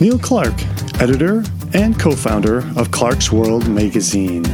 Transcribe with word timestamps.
Neil 0.00 0.18
Clarke, 0.18 0.52
editor 1.00 1.42
and 1.72 1.98
co 1.98 2.10
founder 2.10 2.58
of 2.76 2.90
Clarkesworld 2.90 3.68
magazine. 3.68 4.44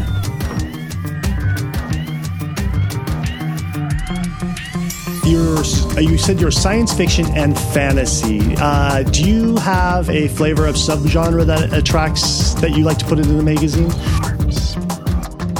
Uh, 5.57 6.01
you 6.01 6.19
said 6.19 6.41
you're 6.41 6.51
science 6.51 6.93
fiction 6.93 7.27
and 7.37 7.59
fantasy. 7.59 8.55
Uh, 8.59 9.03
do 9.05 9.29
you 9.29 9.57
have 9.57 10.11
a 10.11 10.29
flavor 10.29 10.67
of 10.67 10.75
subgenre 10.75 11.47
that 11.47 11.73
attracts 11.73 12.55
that 12.55 12.73
you 12.73 12.85
like 12.85 12.99
to 12.99 13.05
put 13.07 13.19
it 13.19 13.27
in 13.27 13.39
the 13.39 13.43
magazine? 13.43 13.91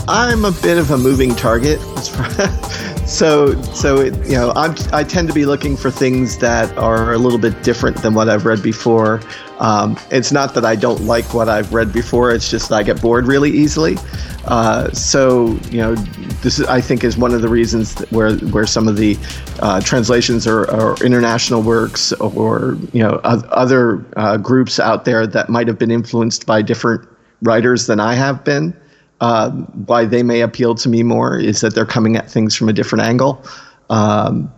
I'm 0.07 0.45
a 0.45 0.53
bit 0.53 0.79
of 0.79 0.91
a 0.91 0.99
moving 0.99 1.35
target. 1.35 1.81
so 3.09 3.61
so 3.73 3.97
it, 4.03 4.15
you 4.27 4.33
know 4.33 4.53
I'm, 4.55 4.75
i 4.93 5.03
tend 5.03 5.29
to 5.29 5.35
be 5.35 5.47
looking 5.47 5.77
for 5.77 5.91
things 5.91 6.37
that 6.39 6.77
are 6.77 7.15
a 7.15 7.19
little 7.19 7.39
bit 7.39 7.63
different 7.63 7.97
than 8.03 8.13
what 8.13 8.29
I've 8.29 8.45
read 8.45 8.63
before. 8.63 9.23
Um, 9.59 9.99
it's 10.11 10.31
not 10.31 10.55
that 10.55 10.65
I 10.65 10.77
don't 10.77 11.01
like 11.03 11.33
what 11.33 11.49
I've 11.49 11.73
read 11.73 11.93
before; 11.93 12.31
it's 12.31 12.51
just 12.51 12.71
I 12.71 12.83
get 12.83 13.01
bored 13.01 13.27
really 13.27 13.51
easily. 13.51 13.97
Uh, 14.45 14.91
so 14.93 15.59
you 15.71 15.79
know, 15.79 15.95
this 16.43 16.59
is, 16.59 16.67
I 16.67 16.81
think 16.81 17.03
is 17.03 17.17
one 17.17 17.33
of 17.33 17.41
the 17.41 17.49
reasons 17.49 17.99
where 18.11 18.37
where 18.37 18.67
some 18.67 18.87
of 18.87 18.97
the 18.97 19.17
uh, 19.61 19.81
translations 19.81 20.47
or, 20.47 20.71
or, 20.71 21.03
international 21.03 21.63
works 21.63 22.13
or 22.13 22.77
you 22.93 23.03
know 23.03 23.21
other 23.25 24.05
uh, 24.17 24.37
groups 24.37 24.79
out 24.79 25.07
there 25.07 25.27
that 25.27 25.49
might 25.49 25.67
have 25.67 25.79
been 25.79 25.91
influenced 25.91 26.45
by 26.45 26.61
different 26.61 27.09
writers 27.43 27.87
than 27.87 28.01
I 28.01 28.15
have 28.15 28.45
been 28.45 28.75
uh, 29.21 29.51
why 29.51 30.05
they 30.05 30.23
may 30.23 30.41
appeal 30.41 30.75
to 30.77 30.89
me 30.89 31.03
more 31.03 31.39
is 31.39 31.61
that 31.61 31.75
they're 31.75 31.87
coming 31.87 32.17
at 32.17 32.31
things 32.31 32.55
from 32.55 32.69
a 32.69 32.73
different 32.73 33.05
angle. 33.05 33.45
Um, 33.91 34.53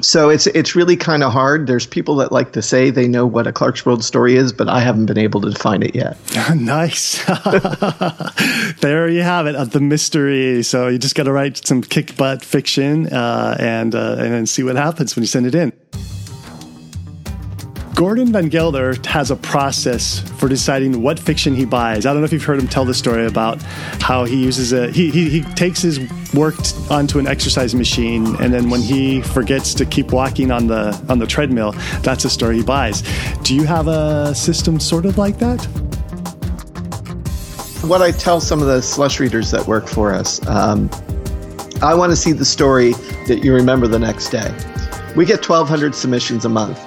so 0.00 0.28
it's 0.28 0.46
it's 0.48 0.76
really 0.76 0.96
kind 0.96 1.22
of 1.22 1.32
hard. 1.32 1.66
There's 1.66 1.86
people 1.86 2.16
that 2.16 2.30
like 2.30 2.52
to 2.52 2.60
say 2.60 2.90
they 2.90 3.08
know 3.08 3.24
what 3.24 3.46
a 3.46 3.52
Clarkesworld 3.52 4.02
story 4.02 4.36
is, 4.36 4.52
but 4.52 4.68
I 4.68 4.80
haven't 4.80 5.06
been 5.06 5.16
able 5.16 5.40
to 5.40 5.50
define 5.50 5.82
it 5.82 5.94
yet. 5.94 6.18
nice. 6.54 7.24
there 8.80 9.08
you 9.08 9.22
have 9.22 9.46
it, 9.46 9.56
uh, 9.56 9.64
the 9.64 9.80
mystery. 9.80 10.62
So 10.62 10.88
you 10.88 10.98
just 10.98 11.14
got 11.14 11.24
to 11.24 11.32
write 11.32 11.66
some 11.66 11.80
kick 11.80 12.16
butt 12.16 12.44
fiction 12.44 13.06
uh, 13.06 13.56
and 13.58 13.94
uh, 13.94 14.16
and 14.18 14.32
then 14.32 14.46
see 14.46 14.62
what 14.62 14.76
happens 14.76 15.16
when 15.16 15.22
you 15.22 15.28
send 15.28 15.46
it 15.46 15.54
in. 15.54 15.72
Gordon 17.96 18.30
Van 18.30 18.50
Gelder 18.50 18.94
has 19.06 19.30
a 19.30 19.36
process 19.36 20.20
for 20.38 20.50
deciding 20.50 21.00
what 21.00 21.18
fiction 21.18 21.54
he 21.54 21.64
buys. 21.64 22.04
I 22.04 22.12
don't 22.12 22.20
know 22.20 22.26
if 22.26 22.32
you've 22.32 22.44
heard 22.44 22.58
him 22.58 22.68
tell 22.68 22.84
the 22.84 22.92
story 22.92 23.24
about 23.24 23.62
how 24.02 24.26
he 24.26 24.36
uses 24.36 24.74
a 24.74 24.90
he, 24.90 25.10
he, 25.10 25.30
he 25.30 25.40
takes 25.54 25.80
his 25.80 25.98
work 26.34 26.56
onto 26.90 27.18
an 27.18 27.26
exercise 27.26 27.74
machine 27.74 28.36
and 28.36 28.52
then 28.52 28.68
when 28.68 28.82
he 28.82 29.22
forgets 29.22 29.72
to 29.72 29.86
keep 29.86 30.12
walking 30.12 30.50
on 30.50 30.66
the 30.66 30.94
on 31.08 31.20
the 31.20 31.26
treadmill, 31.26 31.72
that's 32.02 32.26
a 32.26 32.30
story 32.30 32.58
he 32.58 32.62
buys. 32.62 33.02
Do 33.42 33.54
you 33.54 33.64
have 33.64 33.88
a 33.88 34.34
system 34.34 34.78
sort 34.78 35.06
of 35.06 35.16
like 35.16 35.38
that? 35.38 35.64
What 37.80 38.02
I 38.02 38.10
tell 38.10 38.42
some 38.42 38.60
of 38.60 38.66
the 38.66 38.82
slush 38.82 39.20
readers 39.20 39.50
that 39.52 39.66
work 39.66 39.88
for 39.88 40.12
us, 40.12 40.46
um, 40.48 40.90
I 41.80 41.94
want 41.94 42.12
to 42.12 42.16
see 42.16 42.32
the 42.32 42.44
story 42.44 42.92
that 43.26 43.40
you 43.42 43.54
remember 43.54 43.88
the 43.88 43.98
next 43.98 44.28
day. 44.28 44.54
We 45.16 45.24
get 45.24 45.48
1,200 45.48 45.94
submissions 45.94 46.44
a 46.44 46.50
month. 46.50 46.78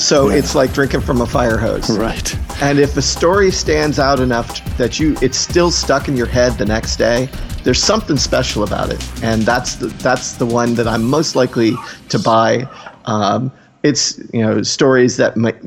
So 0.00 0.30
yeah. 0.30 0.36
it's 0.36 0.54
like 0.54 0.72
drinking 0.72 1.02
from 1.02 1.20
a 1.20 1.26
fire 1.26 1.58
hose. 1.58 1.90
Right. 1.96 2.34
And 2.62 2.78
if 2.78 2.96
a 2.96 3.02
story 3.02 3.50
stands 3.50 3.98
out 3.98 4.18
enough 4.18 4.64
that 4.78 4.98
you 4.98 5.14
it's 5.20 5.36
still 5.36 5.70
stuck 5.70 6.08
in 6.08 6.16
your 6.16 6.26
head 6.26 6.52
the 6.54 6.64
next 6.64 6.96
day, 6.96 7.28
there's 7.64 7.82
something 7.82 8.16
special 8.16 8.62
about 8.62 8.90
it, 8.90 9.22
and 9.22 9.42
that's 9.42 9.76
the 9.76 9.88
that's 9.88 10.34
the 10.36 10.46
one 10.46 10.74
that 10.74 10.88
I'm 10.88 11.04
most 11.04 11.36
likely 11.36 11.74
to 12.08 12.18
buy. 12.18 12.66
Um, 13.04 13.52
it's 13.82 14.18
you 14.32 14.40
know 14.40 14.62
stories 14.62 15.18
that 15.18 15.36
might 15.36 15.62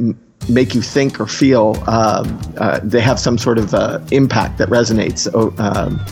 make 0.50 0.74
you 0.74 0.82
think 0.82 1.20
or 1.20 1.28
feel. 1.28 1.78
Um, 1.88 2.40
uh, 2.58 2.80
they 2.84 3.02
have 3.02 3.20
some 3.20 3.38
sort 3.38 3.60
of 3.60 3.74
uh, 3.76 4.00
impact 4.12 4.58
that 4.58 4.70
resonates, 4.70 5.30
oh, 5.36 5.54
um, 5.60 6.04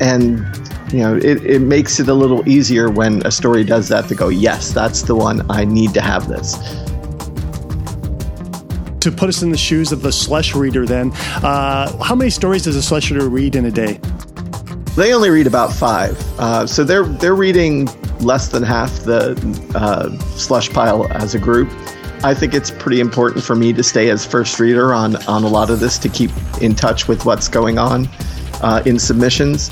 and 0.00 0.38
you 0.92 0.98
know 0.98 1.16
it, 1.16 1.44
it 1.44 1.62
makes 1.62 2.00
it 2.00 2.08
a 2.08 2.14
little 2.14 2.46
easier 2.48 2.90
when 2.90 3.24
a 3.24 3.30
story 3.30 3.62
does 3.62 3.88
that 3.88 4.08
to 4.08 4.16
go, 4.16 4.28
yes, 4.28 4.72
that's 4.72 5.02
the 5.02 5.14
one 5.14 5.48
I 5.48 5.64
need 5.64 5.94
to 5.94 6.00
have 6.00 6.28
this 6.28 6.85
to 9.06 9.16
put 9.16 9.28
us 9.28 9.42
in 9.42 9.50
the 9.50 9.56
shoes 9.56 9.92
of 9.92 10.02
the 10.02 10.12
slush 10.12 10.54
reader, 10.54 10.84
then, 10.84 11.12
uh, 11.42 11.96
how 12.02 12.14
many 12.14 12.28
stories 12.28 12.64
does 12.64 12.76
a 12.76 12.82
slush 12.82 13.10
reader 13.10 13.28
read 13.28 13.54
in 13.54 13.64
a 13.64 13.70
day? 13.70 14.00
They 14.96 15.12
only 15.12 15.30
read 15.30 15.46
about 15.46 15.72
five, 15.72 16.18
uh, 16.40 16.66
so 16.66 16.82
they're 16.82 17.04
they're 17.04 17.34
reading 17.34 17.86
less 18.20 18.48
than 18.48 18.62
half 18.62 18.90
the 19.00 19.36
uh, 19.74 20.10
slush 20.36 20.70
pile 20.70 21.06
as 21.12 21.34
a 21.34 21.38
group. 21.38 21.70
I 22.24 22.32
think 22.32 22.54
it's 22.54 22.70
pretty 22.70 23.00
important 23.00 23.44
for 23.44 23.54
me 23.54 23.74
to 23.74 23.82
stay 23.82 24.08
as 24.08 24.24
first 24.24 24.58
reader 24.58 24.94
on 24.94 25.16
on 25.26 25.44
a 25.44 25.48
lot 25.48 25.68
of 25.68 25.80
this 25.80 25.98
to 25.98 26.08
keep 26.08 26.30
in 26.62 26.74
touch 26.74 27.08
with 27.08 27.26
what's 27.26 27.46
going 27.46 27.78
on 27.78 28.08
uh, 28.62 28.82
in 28.86 28.98
submissions. 28.98 29.70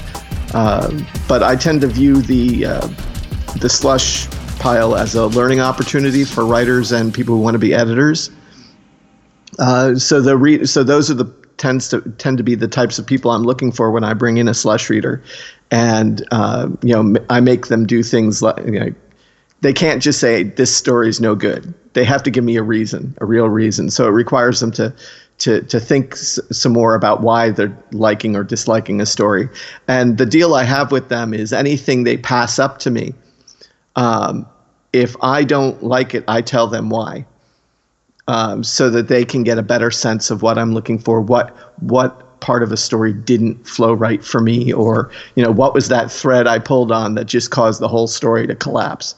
Uh, 0.53 0.93
but 1.27 1.43
I 1.43 1.57
tend 1.57 1.81
to 1.81 1.87
view 1.89 2.21
the 2.21 2.67
uh, 2.67 2.89
the 3.57 3.71
slush 3.71 4.29
pile 4.59 4.95
as 4.95 5.15
a 5.15 5.27
learning 5.27 5.61
opportunity 5.61 6.25
for 6.25 6.45
writers 6.45 6.93
and 6.93 7.13
people 7.13 7.35
who 7.35 7.41
want 7.41 7.55
to 7.55 7.59
be 7.59 7.75
editors. 7.75 8.31
Uh, 9.59 9.95
so 9.97 10.21
the 10.21 10.37
re- 10.37 10.67
so 10.67 10.83
those 10.83 11.11
are 11.11 11.15
the 11.15 11.27
tends 11.57 11.89
to 11.89 12.01
tend 12.19 12.39
to 12.39 12.45
be 12.45 12.55
the 12.55 12.69
types 12.69 12.99
of 12.99 13.07
people 13.07 13.31
I'm 13.31 13.43
looking 13.43 13.71
for 13.71 13.91
when 13.91 14.05
I 14.05 14.15
bring 14.15 14.37
in 14.37 14.49
a 14.49 14.55
slush 14.55 14.91
reader, 14.91 15.23
and 15.71 16.27
uh, 16.31 16.69
you 16.83 16.95
know 16.95 17.21
I 17.31 17.41
make 17.41 17.67
them 17.67 17.87
do 17.87 18.03
things 18.03 18.43
like 18.43 18.59
you 18.65 18.81
know, 18.81 18.95
they 19.61 19.73
can't 19.73 20.03
just 20.03 20.21
say 20.21 20.43
this 20.43 20.75
story 20.75 21.09
is 21.09 21.21
no 21.21 21.35
good. 21.35 21.73
They 21.95 22.05
have 22.05 22.23
to 22.25 22.31
give 22.31 22.45
me 22.45 22.57
a 22.57 22.63
reason, 22.63 23.15
a 23.21 23.27
real 23.27 23.49
reason. 23.49 23.91
So 23.91 24.07
it 24.07 24.11
requires 24.11 24.61
them 24.61 24.73
to 24.73 24.93
to 25.39 25.63
to 25.63 25.81
think 25.81 26.13
s- 26.13 26.41
some 26.51 26.73
more 26.73 26.95
about 26.95 27.23
why 27.23 27.51
they're 27.51 27.77
liking 27.93 28.37
or 28.37 28.45
disliking 28.45 29.01
a 29.01 29.07
story. 29.07 29.49
And 29.89 30.19
the 30.19 30.27
deal 30.27 30.55
I 30.55 30.65
have 30.65 30.91
with 30.91 31.09
them 31.09 31.33
is 31.33 31.53
anything 31.53 32.05
they 32.05 32.17
pass 32.17 32.59
up 32.59 32.79
to 32.81 32.91
me. 32.91 33.15
Um, 33.97 34.47
if 34.93 35.17
I 35.23 35.45
don't 35.45 35.83
like 35.83 36.15
it, 36.15 36.25
I 36.29 36.41
tell 36.41 36.67
them 36.67 36.89
why 36.91 37.27
um, 38.29 38.65
so 38.65 38.91
that 38.91 39.09
they 39.09 39.25
can 39.25 39.43
get 39.43 39.59
a 39.59 39.63
better 39.63 39.91
sense 39.91 40.31
of 40.31 40.43
what 40.43 40.59
I'm 40.59 40.73
looking 40.73 40.99
for, 40.99 41.21
what 41.21 41.55
what 41.81 42.41
part 42.41 42.63
of 42.63 42.73
a 42.73 42.77
story 42.77 43.13
didn't 43.13 43.67
flow 43.67 43.95
right 43.95 44.25
for 44.25 44.41
me, 44.41 44.73
or 44.73 45.11
you 45.35 45.45
know 45.45 45.51
what 45.51 45.75
was 45.75 45.89
that 45.89 46.11
thread 46.11 46.47
I 46.47 46.59
pulled 46.59 46.93
on 46.93 47.15
that 47.15 47.25
just 47.25 47.51
caused 47.51 47.81
the 47.81 47.89
whole 47.89 48.07
story 48.07 48.47
to 48.47 48.55
collapse. 48.55 49.15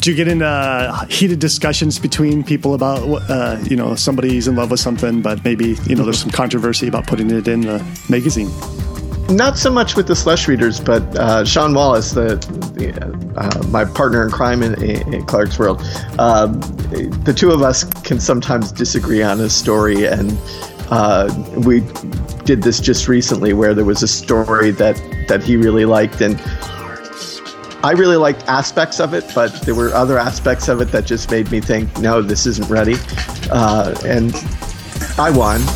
Do 0.00 0.10
you 0.10 0.16
get 0.16 0.28
into 0.28 0.46
uh, 0.46 1.04
heated 1.06 1.40
discussions 1.40 1.98
between 1.98 2.42
people 2.42 2.72
about 2.72 3.02
uh, 3.30 3.58
you 3.68 3.76
know 3.76 3.94
somebody's 3.94 4.48
in 4.48 4.56
love 4.56 4.70
with 4.70 4.80
something, 4.80 5.20
but 5.20 5.44
maybe 5.44 5.76
you 5.86 5.94
know 5.94 6.04
there's 6.04 6.20
some 6.20 6.30
controversy 6.30 6.88
about 6.88 7.06
putting 7.06 7.30
it 7.30 7.46
in 7.46 7.62
the 7.62 7.84
magazine? 8.08 8.50
Not 9.30 9.56
so 9.58 9.70
much 9.70 9.96
with 9.96 10.06
the 10.06 10.16
slush 10.16 10.48
readers, 10.48 10.80
but 10.80 11.02
uh, 11.16 11.44
Sean 11.44 11.74
Wallace, 11.74 12.12
the, 12.12 12.36
the 12.74 12.90
uh, 13.36 13.66
my 13.68 13.84
partner 13.84 14.24
in 14.24 14.30
crime 14.30 14.62
in, 14.62 14.74
in 14.82 15.24
Clarkesworld, 15.26 15.80
um, 16.18 16.60
the 17.24 17.32
two 17.32 17.50
of 17.50 17.62
us 17.62 17.84
can 17.84 18.20
sometimes 18.20 18.72
disagree 18.72 19.22
on 19.22 19.40
a 19.40 19.48
story, 19.48 20.06
and 20.06 20.36
uh, 20.90 21.32
we 21.64 21.80
did 22.44 22.62
this 22.62 22.80
just 22.80 23.08
recently 23.08 23.52
where 23.52 23.74
there 23.74 23.84
was 23.84 24.02
a 24.02 24.08
story 24.08 24.70
that 24.72 24.96
that 25.28 25.42
he 25.42 25.56
really 25.56 25.84
liked, 25.84 26.20
and 26.20 26.40
I 27.82 27.92
really 27.92 28.16
liked 28.16 28.42
aspects 28.48 29.00
of 29.00 29.14
it, 29.14 29.24
but 29.34 29.52
there 29.62 29.74
were 29.74 29.94
other 29.94 30.18
aspects 30.18 30.68
of 30.68 30.80
it 30.80 30.92
that 30.92 31.06
just 31.06 31.30
made 31.30 31.50
me 31.50 31.60
think, 31.60 31.96
no, 31.98 32.20
this 32.20 32.46
isn't 32.46 32.68
ready, 32.68 32.96
uh, 33.50 33.94
and 34.04 34.34
I 35.16 35.30
won, 35.30 35.60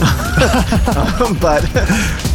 um, 0.97 1.39
but 1.41 1.65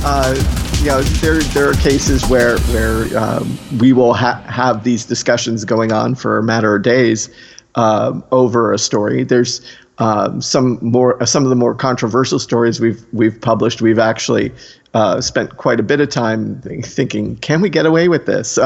uh, 0.06 0.59
you 0.80 0.86
know, 0.86 1.02
there 1.02 1.40
there 1.40 1.70
are 1.70 1.74
cases 1.74 2.28
where 2.30 2.58
where 2.60 3.18
um, 3.18 3.58
we 3.80 3.94
will 3.94 4.14
ha- 4.14 4.42
have 4.48 4.84
these 4.84 5.06
discussions 5.06 5.66
going 5.66 5.92
on 5.92 6.16
for 6.16 6.38
a 6.38 6.44
matter 6.44 6.76
of 6.76 6.84
days 6.84 7.30
um, 7.76 8.24
over 8.32 8.72
a 8.74 8.78
story. 8.78 9.24
There's 9.24 9.62
um, 10.00 10.42
some 10.42 10.80
more 10.82 11.24
some 11.26 11.44
of 11.44 11.50
the 11.50 11.56
more 11.56 11.76
controversial 11.76 12.40
stories 12.40 12.80
we've 12.80 13.06
we've 13.12 13.40
published. 13.40 13.82
We've 13.82 14.00
actually 14.00 14.52
uh, 14.94 15.22
spent 15.22 15.58
quite 15.58 15.80
a 15.80 15.84
bit 15.84 16.00
of 16.00 16.10
time 16.10 16.62
thinking, 16.84 17.36
can 17.38 17.62
we 17.62 17.70
get 17.70 17.86
away 17.86 18.08
with 18.08 18.26
this? 18.26 18.58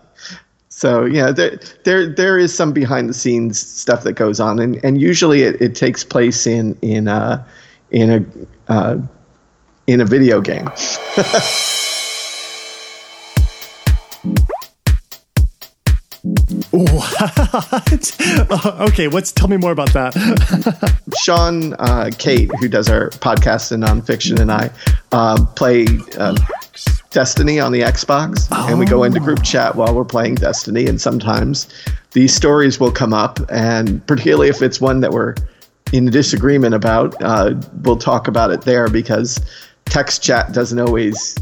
so 0.68 1.04
yeah, 1.06 1.32
there 1.32 1.58
there 1.84 2.06
there 2.06 2.38
is 2.38 2.54
some 2.54 2.72
behind 2.72 3.08
the 3.08 3.14
scenes 3.14 3.58
stuff 3.58 4.02
that 4.02 4.12
goes 4.12 4.40
on, 4.40 4.58
and 4.58 4.82
and 4.84 5.00
usually 5.00 5.42
it, 5.42 5.60
it 5.60 5.74
takes 5.74 6.04
place 6.04 6.46
in 6.46 6.76
in 6.82 7.08
uh, 7.08 7.42
in 7.90 8.10
a 8.10 8.72
uh, 8.72 8.98
in 9.86 10.00
a 10.00 10.04
video 10.04 10.40
game. 10.40 10.70
What? 16.70 18.16
okay, 18.80 19.08
what's 19.08 19.32
tell 19.32 19.48
me 19.48 19.56
more 19.56 19.70
about 19.70 19.92
that. 19.92 20.14
Sean, 21.22 21.74
uh, 21.74 22.10
Kate, 22.18 22.50
who 22.58 22.68
does 22.68 22.88
our 22.88 23.10
podcast 23.10 23.72
in 23.72 23.80
nonfiction, 23.80 24.40
and 24.40 24.50
I 24.50 24.70
um, 25.12 25.46
play 25.54 25.86
uh, 26.18 26.36
Destiny 27.10 27.60
on 27.60 27.72
the 27.72 27.80
Xbox, 27.80 28.48
oh. 28.50 28.66
and 28.68 28.78
we 28.78 28.86
go 28.86 29.04
into 29.04 29.20
group 29.20 29.42
chat 29.42 29.76
while 29.76 29.94
we're 29.94 30.04
playing 30.04 30.34
Destiny. 30.34 30.86
And 30.86 31.00
sometimes 31.00 31.68
these 32.12 32.34
stories 32.34 32.80
will 32.80 32.92
come 32.92 33.14
up, 33.14 33.38
and 33.48 34.04
particularly 34.06 34.48
if 34.48 34.60
it's 34.62 34.80
one 34.80 35.00
that 35.00 35.12
we're 35.12 35.34
in 35.92 36.06
disagreement 36.06 36.74
about, 36.74 37.14
uh, 37.22 37.54
we'll 37.82 37.96
talk 37.96 38.26
about 38.26 38.50
it 38.50 38.62
there 38.62 38.88
because 38.88 39.40
text 39.86 40.22
chat 40.22 40.52
doesn't 40.52 40.78
always 40.78 41.36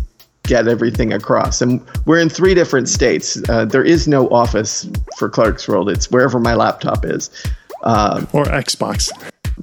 get 0.45 0.69
everything 0.69 1.13
across. 1.13 1.61
And 1.63 1.83
we're 2.07 2.21
in 2.21 2.29
three 2.29 2.55
different 2.55 2.89
states. 2.89 3.43
Uh, 3.49 3.65
there 3.65 3.85
is 3.85 4.07
no 4.07 4.29
office 4.29 4.89
for 5.17 5.29
Clarkesworld. 5.29 5.91
It's 5.91 6.11
wherever 6.11 6.39
my 6.39 6.55
laptop 6.55 7.05
is. 7.05 7.31
Uh, 7.83 8.25
or 8.33 8.45
Xbox. 8.45 9.11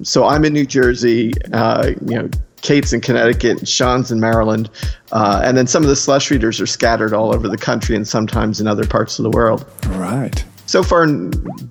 So 0.02 0.24
I'm 0.24 0.44
in 0.44 0.52
New 0.52 0.66
Jersey. 0.66 1.32
Uh, 1.52 1.92
you 2.06 2.16
know, 2.16 2.30
Kate's 2.62 2.92
in 2.92 3.00
Connecticut, 3.00 3.66
Sean's 3.66 4.12
in 4.12 4.20
Maryland, 4.20 4.70
uh, 5.10 5.42
and 5.44 5.56
then 5.56 5.66
some 5.66 5.82
of 5.82 5.88
the 5.88 5.96
slush 5.96 6.30
readers 6.30 6.60
are 6.60 6.66
scattered 6.66 7.12
all 7.12 7.34
over 7.34 7.48
the 7.48 7.58
country 7.58 7.96
and 7.96 8.06
sometimes 8.06 8.60
in 8.60 8.68
other 8.68 8.86
parts 8.86 9.18
of 9.18 9.24
the 9.24 9.30
world. 9.30 9.66
Right. 9.88 10.44
So 10.66 10.82
far, 10.82 11.06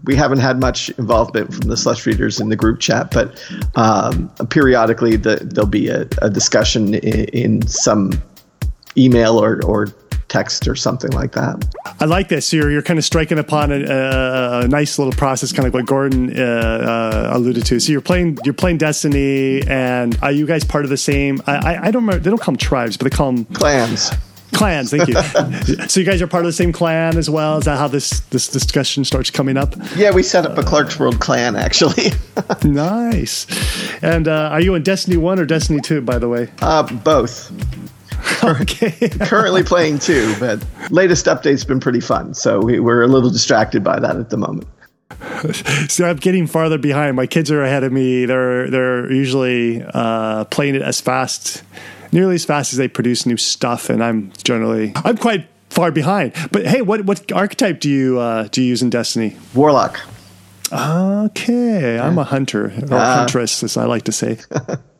we 0.03 0.15
haven't 0.15 0.39
had 0.39 0.59
much 0.59 0.89
involvement 0.91 1.53
from 1.53 1.69
the 1.69 1.77
slush 1.77 2.05
readers 2.05 2.39
in 2.39 2.49
the 2.49 2.55
group 2.55 2.79
chat, 2.79 3.11
but 3.11 3.43
um, 3.75 4.29
periodically 4.49 5.15
the, 5.15 5.37
there'll 5.37 5.69
be 5.69 5.87
a, 5.87 6.07
a 6.21 6.29
discussion 6.29 6.93
in, 6.95 7.25
in 7.25 7.67
some 7.67 8.11
email 8.97 9.41
or, 9.41 9.63
or 9.63 9.87
text 10.31 10.67
or 10.67 10.75
something 10.75 11.11
like 11.11 11.33
that. 11.33 11.63
I 11.99 12.05
like 12.05 12.29
this. 12.29 12.53
You're 12.53 12.71
you're 12.71 12.81
kind 12.81 12.97
of 12.97 13.05
striking 13.05 13.37
upon 13.37 13.71
a, 13.71 13.83
a, 13.83 14.59
a 14.61 14.67
nice 14.67 14.97
little 14.97 15.13
process, 15.13 15.51
kind 15.51 15.67
of 15.67 15.73
like 15.73 15.81
what 15.81 15.85
Gordon 15.85 16.37
uh, 16.37 16.41
uh, 16.41 17.37
alluded 17.37 17.65
to. 17.65 17.79
So 17.79 17.91
you're 17.91 18.01
playing 18.01 18.37
you're 18.43 18.53
playing 18.53 18.77
Destiny, 18.77 19.61
and 19.67 20.17
are 20.21 20.31
you 20.31 20.45
guys 20.47 20.63
part 20.63 20.85
of 20.85 20.89
the 20.89 20.97
same? 20.97 21.41
I, 21.45 21.55
I, 21.55 21.87
I 21.87 21.91
don't 21.91 22.03
remember. 22.03 22.23
They 22.23 22.29
don't 22.29 22.39
call 22.39 22.53
them 22.53 22.57
tribes, 22.57 22.97
but 22.97 23.03
they 23.03 23.15
call 23.15 23.31
them 23.31 23.45
clans. 23.45 24.11
Clans, 24.53 24.91
thank 24.91 25.07
you. 25.07 25.87
so 25.87 25.99
you 25.99 26.05
guys 26.05 26.21
are 26.21 26.27
part 26.27 26.43
of 26.43 26.47
the 26.47 26.53
same 26.53 26.71
clan 26.71 27.17
as 27.17 27.29
well. 27.29 27.57
Is 27.57 27.65
that 27.65 27.77
how 27.77 27.87
this 27.87 28.19
this 28.31 28.47
discussion 28.47 29.05
starts 29.05 29.29
coming 29.29 29.57
up? 29.57 29.75
Yeah, 29.95 30.11
we 30.11 30.23
set 30.23 30.45
up 30.45 30.57
a 30.57 30.61
Clarkesworld 30.61 31.19
clan 31.19 31.55
actually. 31.55 32.11
nice. 32.63 33.47
And 34.03 34.27
uh, 34.27 34.49
are 34.51 34.61
you 34.61 34.75
in 34.75 34.83
Destiny 34.83 35.17
One 35.17 35.39
or 35.39 35.45
Destiny 35.45 35.79
Two? 35.81 36.01
By 36.01 36.17
the 36.17 36.29
way, 36.29 36.49
uh, 36.61 36.83
both. 36.83 37.51
okay. 38.43 39.09
currently 39.21 39.63
playing 39.63 39.99
two, 39.99 40.35
but 40.39 40.63
latest 40.89 41.25
update's 41.25 41.63
been 41.63 41.79
pretty 41.79 41.99
fun. 41.99 42.33
So 42.33 42.59
we, 42.59 42.79
we're 42.79 43.01
a 43.01 43.07
little 43.07 43.29
distracted 43.29 43.83
by 43.83 43.99
that 43.99 44.15
at 44.15 44.29
the 44.29 44.37
moment. 44.37 44.67
so 45.89 46.05
I'm 46.05 46.17
getting 46.17 46.47
farther 46.47 46.77
behind. 46.77 47.15
My 47.15 47.27
kids 47.27 47.51
are 47.51 47.63
ahead 47.63 47.83
of 47.83 47.91
me. 47.91 48.25
They're 48.25 48.69
they're 48.69 49.11
usually 49.11 49.83
uh, 49.93 50.45
playing 50.45 50.75
it 50.75 50.81
as 50.81 51.01
fast, 51.01 51.63
nearly 52.11 52.35
as 52.35 52.45
fast 52.45 52.73
as 52.73 52.77
they 52.77 52.87
produce 52.87 53.25
new 53.25 53.37
stuff, 53.37 53.89
and 53.89 54.03
I'm 54.03 54.31
generally 54.43 54.93
I'm 54.95 55.17
quite 55.17 55.47
far 55.69 55.91
behind. 55.91 56.33
But 56.51 56.67
hey, 56.67 56.81
what 56.81 57.05
what 57.05 57.31
archetype 57.31 57.79
do 57.79 57.89
you 57.89 58.19
uh, 58.19 58.47
do 58.51 58.61
you 58.61 58.67
use 58.67 58.81
in 58.81 58.89
Destiny? 58.89 59.37
Warlock. 59.53 59.99
Okay, 60.73 61.99
I'm 61.99 62.17
a 62.17 62.23
hunter 62.23 62.67
or 62.67 62.93
uh, 62.93 63.17
huntress, 63.17 63.61
as 63.61 63.75
I 63.75 63.85
like 63.85 64.03
to 64.03 64.11
say. 64.11 64.39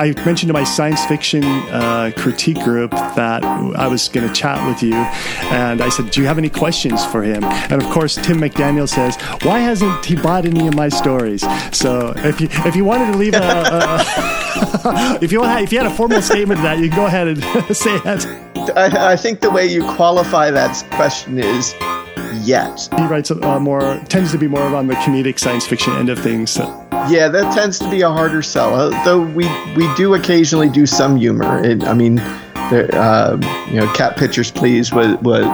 I 0.00 0.14
mentioned 0.24 0.48
to 0.48 0.54
my 0.54 0.64
science 0.64 1.04
fiction 1.04 1.44
uh, 1.44 2.10
critique 2.16 2.58
group 2.64 2.90
that 2.92 3.44
I 3.44 3.86
was 3.86 4.08
going 4.08 4.26
to 4.26 4.32
chat 4.32 4.66
with 4.66 4.82
you, 4.82 4.94
and 4.94 5.82
I 5.82 5.90
said, 5.90 6.10
"Do 6.10 6.22
you 6.22 6.26
have 6.26 6.38
any 6.38 6.48
questions 6.48 7.04
for 7.04 7.22
him?" 7.22 7.44
And 7.44 7.82
of 7.82 7.84
course, 7.90 8.14
Tim 8.14 8.38
McDaniel 8.38 8.88
says, 8.88 9.16
"Why 9.42 9.58
hasn't 9.58 10.06
he 10.06 10.16
bought 10.16 10.46
any 10.46 10.66
of 10.66 10.74
my 10.74 10.88
stories?" 10.88 11.44
So 11.76 12.14
if 12.16 12.40
you 12.40 12.48
if 12.64 12.74
you 12.74 12.86
wanted 12.86 13.12
to 13.12 13.18
leave 13.18 13.34
a, 13.34 13.38
a 13.40 15.18
if 15.22 15.32
you 15.32 15.44
if 15.44 15.70
you 15.70 15.78
had 15.78 15.86
a 15.86 15.94
formal 15.94 16.22
statement 16.22 16.60
to 16.60 16.62
that, 16.62 16.78
you 16.78 16.88
can 16.88 16.96
go 16.96 17.04
ahead 17.04 17.28
and 17.28 17.42
say 17.76 17.98
that. 18.00 18.24
I, 18.76 19.12
I 19.12 19.16
think 19.16 19.40
the 19.40 19.50
way 19.50 19.66
you 19.66 19.84
qualify 19.96 20.50
that 20.50 20.82
question 20.92 21.38
is 21.38 21.74
yet. 22.46 22.88
He 22.96 23.04
writes 23.04 23.30
uh, 23.30 23.60
more, 23.60 24.00
tends 24.08 24.32
to 24.32 24.38
be 24.38 24.48
more 24.48 24.62
on 24.62 24.86
the 24.86 24.94
comedic 24.94 25.38
science 25.38 25.66
fiction 25.66 25.92
end 25.92 26.08
of 26.08 26.18
things. 26.18 26.50
So. 26.50 26.89
Yeah, 27.08 27.28
that 27.28 27.54
tends 27.54 27.78
to 27.78 27.90
be 27.90 28.02
a 28.02 28.10
harder 28.10 28.42
sell. 28.42 28.74
Uh, 28.74 29.04
though 29.04 29.20
we 29.20 29.46
we 29.74 29.92
do 29.94 30.14
occasionally 30.14 30.68
do 30.68 30.86
some 30.86 31.16
humor. 31.16 31.62
It, 31.64 31.84
I 31.84 31.94
mean, 31.94 32.16
there, 32.70 32.88
uh, 32.94 33.36
you 33.68 33.76
know, 33.76 33.92
Cat 33.94 34.16
Pictures 34.16 34.50
Please 34.50 34.92
was 34.92 35.16
was 35.18 35.46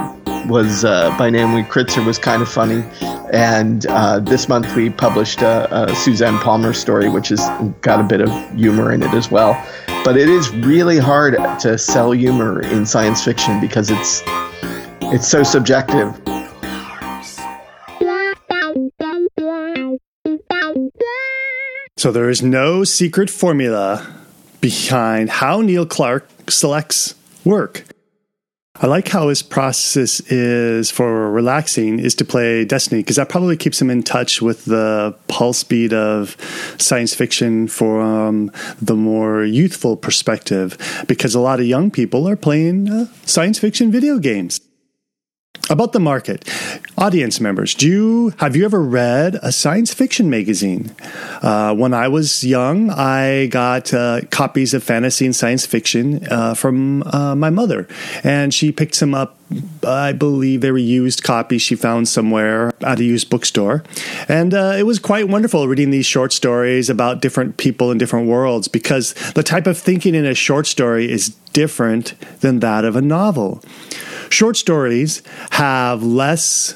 was 0.48 0.84
uh, 0.84 1.16
by 1.18 1.30
Naomi 1.30 1.62
Kritzer 1.62 2.04
was 2.04 2.18
kind 2.18 2.42
of 2.42 2.48
funny, 2.48 2.84
and 3.32 3.86
uh, 3.86 4.20
this 4.20 4.48
month 4.48 4.74
we 4.76 4.90
published 4.90 5.42
a, 5.42 5.90
a, 5.90 5.94
Suzanne 5.94 6.38
Palmer 6.38 6.72
story, 6.72 7.08
which 7.08 7.28
has 7.28 7.40
got 7.80 8.00
a 8.00 8.04
bit 8.04 8.20
of 8.20 8.30
humor 8.54 8.92
in 8.92 9.02
it 9.02 9.12
as 9.12 9.30
well. 9.30 9.60
But 10.04 10.16
it 10.16 10.28
is 10.28 10.50
really 10.50 10.98
hard 10.98 11.34
to 11.60 11.78
sell 11.78 12.12
humor 12.12 12.60
in 12.60 12.86
science 12.86 13.24
fiction 13.24 13.60
because 13.60 13.90
it's 13.90 14.22
it's 15.12 15.26
so 15.26 15.42
subjective. 15.42 16.20
So 21.98 22.12
there 22.12 22.28
is 22.28 22.42
no 22.42 22.84
secret 22.84 23.30
formula 23.30 24.06
behind 24.60 25.30
how 25.30 25.62
Neil 25.62 25.86
Clarke 25.86 26.28
selects 26.50 27.14
work. 27.42 27.84
I 28.78 28.86
like 28.86 29.08
how 29.08 29.30
his 29.30 29.42
process 29.42 30.20
is 30.30 30.90
for 30.90 31.30
relaxing 31.30 31.98
is 31.98 32.14
to 32.16 32.26
play 32.26 32.66
Destiny 32.66 33.00
because 33.00 33.16
that 33.16 33.30
probably 33.30 33.56
keeps 33.56 33.80
him 33.80 33.88
in 33.88 34.02
touch 34.02 34.42
with 34.42 34.66
the 34.66 35.16
pulse 35.28 35.64
beat 35.64 35.94
of 35.94 36.36
science 36.78 37.14
fiction 37.14 37.66
from 37.66 38.52
the 38.82 38.94
more 38.94 39.44
youthful 39.44 39.96
perspective 39.96 40.76
because 41.08 41.34
a 41.34 41.40
lot 41.40 41.60
of 41.60 41.66
young 41.66 41.90
people 41.90 42.28
are 42.28 42.36
playing 42.36 42.90
uh, 42.90 43.06
science 43.24 43.58
fiction 43.58 43.90
video 43.90 44.18
games. 44.18 44.60
About 45.68 45.92
the 45.92 45.98
market, 45.98 46.48
audience 46.96 47.40
members, 47.40 47.74
do 47.74 47.88
you 47.88 48.34
have 48.38 48.54
you 48.54 48.64
ever 48.64 48.80
read 48.80 49.36
a 49.42 49.50
science 49.50 49.92
fiction 49.92 50.30
magazine? 50.30 50.94
Uh, 51.42 51.74
when 51.74 51.92
I 51.92 52.06
was 52.06 52.44
young, 52.44 52.90
I 52.90 53.46
got 53.46 53.92
uh, 53.92 54.20
copies 54.30 54.74
of 54.74 54.84
fantasy 54.84 55.26
and 55.26 55.34
science 55.34 55.66
fiction 55.66 56.24
uh, 56.30 56.54
from 56.54 57.02
uh, 57.04 57.34
my 57.34 57.50
mother, 57.50 57.88
and 58.22 58.54
she 58.54 58.70
picked 58.70 58.94
some 58.94 59.12
up. 59.12 59.36
I 59.84 60.12
believe 60.12 60.60
they 60.60 60.70
were 60.70 60.78
used 60.78 61.22
copies 61.22 61.62
she 61.62 61.76
found 61.76 62.08
somewhere 62.08 62.72
at 62.82 63.00
a 63.00 63.04
used 63.04 63.28
bookstore, 63.28 63.82
and 64.28 64.54
uh, 64.54 64.74
it 64.78 64.84
was 64.84 65.00
quite 65.00 65.28
wonderful 65.28 65.66
reading 65.66 65.90
these 65.90 66.06
short 66.06 66.32
stories 66.32 66.88
about 66.88 67.20
different 67.20 67.56
people 67.56 67.90
in 67.90 67.98
different 67.98 68.28
worlds 68.28 68.68
because 68.68 69.14
the 69.34 69.42
type 69.42 69.66
of 69.66 69.76
thinking 69.76 70.14
in 70.14 70.26
a 70.26 70.34
short 70.34 70.66
story 70.68 71.10
is 71.10 71.30
different 71.52 72.14
than 72.40 72.60
that 72.60 72.84
of 72.84 72.94
a 72.94 73.02
novel. 73.02 73.62
Short 74.30 74.56
stories 74.56 75.22
have 75.50 76.02
less 76.02 76.74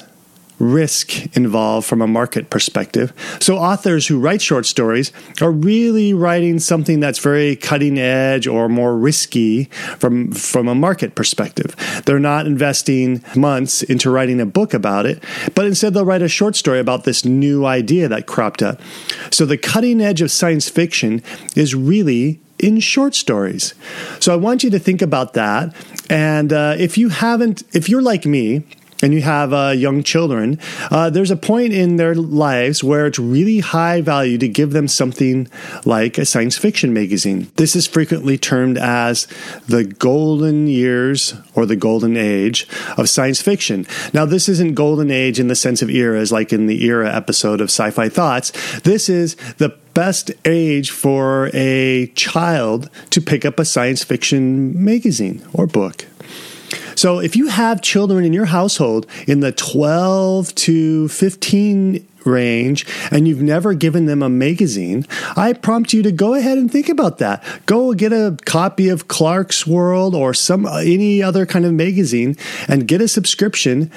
risk 0.61 1.35
involved 1.35 1.87
from 1.87 2.01
a 2.01 2.07
market 2.07 2.49
perspective. 2.49 3.11
So 3.39 3.57
authors 3.57 4.07
who 4.07 4.19
write 4.19 4.41
short 4.41 4.65
stories 4.65 5.11
are 5.41 5.51
really 5.51 6.13
writing 6.13 6.59
something 6.59 6.99
that's 6.99 7.17
very 7.17 7.55
cutting 7.55 7.97
edge 7.97 8.45
or 8.45 8.69
more 8.69 8.95
risky 8.95 9.65
from 9.97 10.31
from 10.31 10.67
a 10.67 10.75
market 10.75 11.15
perspective. 11.15 11.75
They're 12.05 12.19
not 12.19 12.45
investing 12.45 13.23
months 13.35 13.81
into 13.81 14.11
writing 14.11 14.39
a 14.39 14.45
book 14.45 14.73
about 14.73 15.05
it, 15.05 15.23
but 15.55 15.65
instead 15.65 15.93
they'll 15.93 16.05
write 16.05 16.21
a 16.21 16.29
short 16.29 16.55
story 16.55 16.79
about 16.79 17.03
this 17.03 17.25
new 17.25 17.65
idea 17.65 18.07
that 18.07 18.27
cropped 18.27 18.61
up. 18.61 18.79
So 19.31 19.45
the 19.45 19.57
cutting 19.57 19.99
edge 19.99 20.21
of 20.21 20.29
science 20.29 20.69
fiction 20.69 21.23
is 21.55 21.73
really 21.73 22.39
in 22.61 22.79
short 22.79 23.15
stories. 23.15 23.73
So 24.19 24.31
I 24.31 24.37
want 24.37 24.63
you 24.63 24.69
to 24.69 24.79
think 24.79 25.01
about 25.01 25.33
that. 25.33 25.75
And 26.09 26.53
uh, 26.53 26.75
if 26.77 26.97
you 26.97 27.09
haven't, 27.09 27.63
if 27.73 27.89
you're 27.89 28.01
like 28.01 28.25
me, 28.25 28.63
and 29.01 29.13
you 29.13 29.21
have 29.21 29.53
uh, 29.53 29.69
young 29.69 30.03
children, 30.03 30.59
uh, 30.91 31.09
there's 31.09 31.31
a 31.31 31.35
point 31.35 31.73
in 31.73 31.95
their 31.95 32.15
lives 32.15 32.83
where 32.83 33.07
it's 33.07 33.19
really 33.19 33.59
high 33.59 34.01
value 34.01 34.37
to 34.37 34.47
give 34.47 34.71
them 34.71 34.87
something 34.87 35.47
like 35.85 36.17
a 36.17 36.25
science 36.25 36.57
fiction 36.57 36.93
magazine. 36.93 37.51
This 37.55 37.75
is 37.75 37.87
frequently 37.87 38.37
termed 38.37 38.77
as 38.77 39.27
the 39.67 39.83
golden 39.83 40.67
years 40.67 41.33
or 41.55 41.65
the 41.65 41.75
golden 41.75 42.15
age 42.15 42.67
of 42.97 43.09
science 43.09 43.41
fiction. 43.41 43.87
Now, 44.13 44.25
this 44.25 44.47
isn't 44.47 44.75
golden 44.75 45.09
age 45.09 45.39
in 45.39 45.47
the 45.47 45.55
sense 45.55 45.81
of 45.81 45.89
eras, 45.89 46.31
like 46.31 46.53
in 46.53 46.67
the 46.67 46.85
era 46.85 47.13
episode 47.13 47.61
of 47.61 47.69
Sci 47.69 47.89
Fi 47.91 48.09
Thoughts. 48.09 48.51
This 48.81 49.09
is 49.09 49.35
the 49.57 49.69
best 49.93 50.31
age 50.45 50.91
for 50.91 51.49
a 51.53 52.07
child 52.15 52.89
to 53.09 53.21
pick 53.21 53.45
up 53.45 53.59
a 53.59 53.65
science 53.65 54.03
fiction 54.03 54.83
magazine 54.83 55.45
or 55.53 55.67
book. 55.67 56.05
So 56.95 57.19
if 57.19 57.35
you 57.35 57.47
have 57.47 57.81
children 57.81 58.23
in 58.23 58.33
your 58.33 58.45
household 58.45 59.07
in 59.27 59.39
the 59.39 59.51
12 59.51 60.53
to 60.55 61.07
15 61.07 62.07
range 62.25 62.85
and 63.09 63.27
you've 63.27 63.41
never 63.41 63.73
given 63.73 64.05
them 64.05 64.21
a 64.21 64.29
magazine, 64.29 65.05
I 65.35 65.53
prompt 65.53 65.93
you 65.93 66.03
to 66.03 66.11
go 66.11 66.33
ahead 66.33 66.57
and 66.57 66.71
think 66.71 66.89
about 66.89 67.17
that. 67.17 67.43
Go 67.65 67.93
get 67.93 68.13
a 68.13 68.37
copy 68.45 68.89
of 68.89 69.07
Clarkesworld 69.07 70.13
or 70.13 70.33
some 70.33 70.65
any 70.65 71.23
other 71.23 71.45
kind 71.45 71.65
of 71.65 71.73
magazine 71.73 72.37
and 72.67 72.87
get 72.87 73.01
a 73.01 73.07
subscription. 73.07 73.91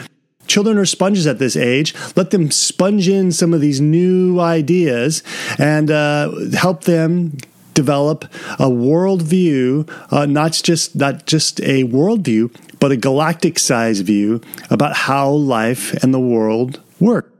Children 0.46 0.78
are 0.78 0.86
sponges 0.86 1.26
at 1.26 1.38
this 1.38 1.56
age. 1.56 1.94
Let 2.16 2.30
them 2.30 2.50
sponge 2.50 3.08
in 3.08 3.32
some 3.32 3.54
of 3.54 3.60
these 3.60 3.80
new 3.80 4.40
ideas 4.40 5.22
and 5.58 5.90
uh, 5.90 6.30
help 6.52 6.84
them 6.84 7.36
develop 7.74 8.24
a 8.58 8.70
worldview, 8.70 9.90
uh, 10.10 10.26
not 10.26 10.52
just 10.52 10.94
not 10.96 11.26
just 11.26 11.60
a 11.60 11.84
worldview, 11.84 12.54
but 12.78 12.92
a 12.92 12.96
galactic 12.96 13.58
size 13.58 14.00
view 14.00 14.40
about 14.70 14.96
how 14.96 15.30
life 15.30 15.92
and 16.02 16.14
the 16.14 16.20
world 16.20 16.80
work. 17.00 17.30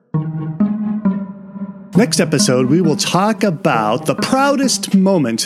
Next 1.97 2.19
episode, 2.19 2.67
we 2.67 2.81
will 2.81 2.97
talk 2.97 3.45
about 3.45 4.07
the 4.07 4.17
proudest 4.17 4.97
moment 4.97 5.43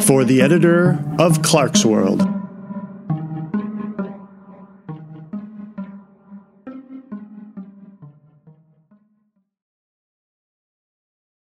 for 0.00 0.24
the 0.24 0.40
editor 0.40 0.92
of 1.18 1.42
Clarkesworld. 1.42 2.41